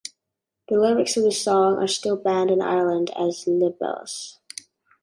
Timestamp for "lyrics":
0.79-1.15